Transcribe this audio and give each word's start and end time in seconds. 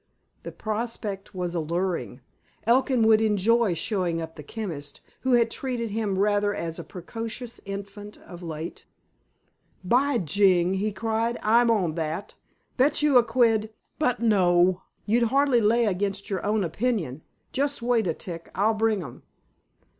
The 0.41 0.51
prospect 0.51 1.35
was 1.35 1.53
alluring. 1.53 2.21
Elkin 2.65 3.03
would 3.03 3.21
enjoy 3.21 3.75
showing 3.75 4.19
up 4.19 4.35
the 4.35 4.41
chemist, 4.41 4.99
who 5.19 5.33
had 5.33 5.51
treated 5.51 5.91
him 5.91 6.17
rather 6.17 6.55
as 6.55 6.79
a 6.79 6.83
precocious 6.83 7.61
infant 7.65 8.17
of 8.17 8.41
late. 8.41 8.85
"By 9.83 10.17
jing!" 10.17 10.73
he 10.73 10.91
cried, 10.91 11.37
"I'm 11.43 11.69
on 11.69 11.93
that. 11.93 12.33
Bet 12.77 13.03
you 13.03 13.17
a 13.19 13.23
quid—But, 13.23 14.19
no. 14.21 14.81
You'd 15.05 15.29
hardly 15.29 15.61
lay 15.61 15.85
against 15.85 16.31
your 16.31 16.43
own 16.43 16.63
opinion. 16.63 17.21
Just 17.51 17.83
wait 17.83 18.07
a 18.07 18.15
tick. 18.15 18.49
I'll 18.55 18.73
bring 18.73 19.03
'em." 19.03 19.21